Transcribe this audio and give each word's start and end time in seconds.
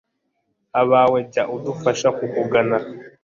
abawe, 0.81 1.19
jya 1.31 1.43
udufasha 1.55 2.07
kukugana 2.17 2.77